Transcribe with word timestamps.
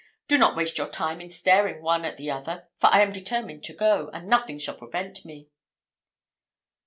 Do 0.27 0.39
not 0.39 0.55
waste 0.55 0.79
your 0.79 0.89
time 0.89 1.21
in 1.21 1.29
staring 1.29 1.83
one 1.83 2.05
at 2.05 2.17
the 2.17 2.31
other, 2.31 2.67
for 2.73 2.87
I 2.91 3.03
am 3.03 3.11
determined 3.13 3.63
to 3.65 3.73
go, 3.75 4.09
and 4.11 4.27
nothing 4.27 4.57
shall 4.57 4.73
prevent 4.75 5.23
me." 5.25 5.49